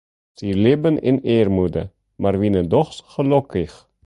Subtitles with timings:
[0.37, 1.83] Sy libben yn earmoede,
[2.21, 3.75] mar wiene dochs gelokkich.